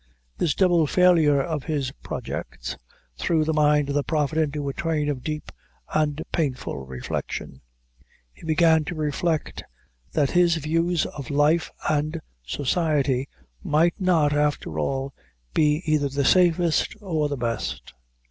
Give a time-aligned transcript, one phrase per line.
[0.39, 2.75] This double failure of his projects,
[3.19, 5.51] threw the mind of the Prophet into a train of deep
[5.93, 7.61] and painful reflection.
[8.33, 9.61] He began to reflect
[10.13, 13.29] that his views of life and society
[13.61, 15.13] might not, after all,
[15.53, 17.93] be either the safest or the best.